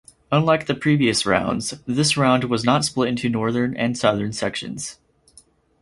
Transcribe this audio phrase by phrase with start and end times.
[0.31, 4.97] Unlike the previous rounds this round was not split into northern and southern sections.